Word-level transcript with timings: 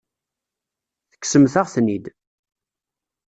Tekksemt-aɣ-ten-id. 1.11 2.05